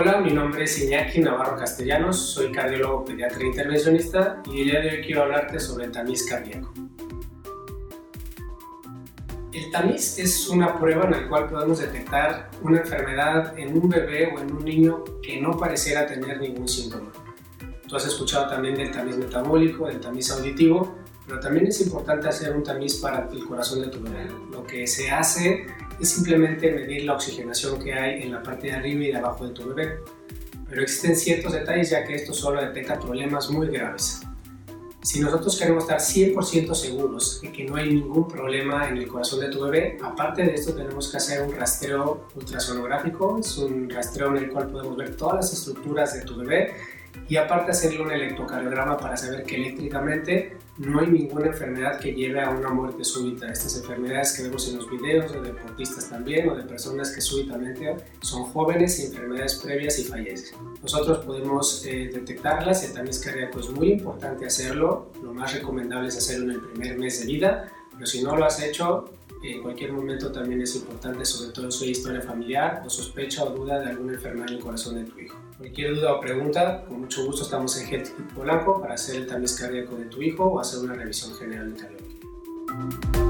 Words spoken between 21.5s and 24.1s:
es importante hacer un tamiz para el corazón de tu